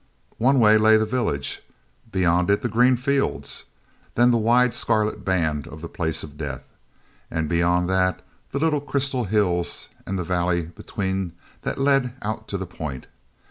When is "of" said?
5.67-5.81, 6.23-6.39